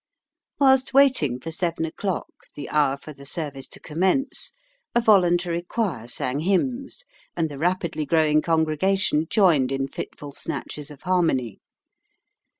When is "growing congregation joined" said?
8.07-9.71